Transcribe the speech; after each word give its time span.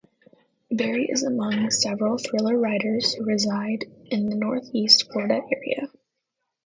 Berry 0.71 1.05
is 1.11 1.21
among 1.21 1.69
several 1.69 2.17
thriller 2.17 2.57
writers 2.57 3.13
who 3.13 3.23
reside 3.23 3.85
in 4.07 4.25
the 4.31 4.35
northeast 4.35 5.11
Florida 5.11 5.41
area. 5.53 5.91